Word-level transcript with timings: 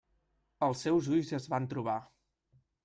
Els 0.69 0.81
seus 0.87 1.11
ulls 1.19 1.31
es 1.41 1.47
van 1.55 1.71
trobar. 1.77 2.01